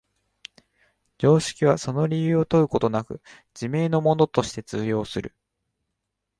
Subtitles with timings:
[1.19, 3.21] 常識はその理由を問うことなく、
[3.53, 5.35] 自明のものとして通用する。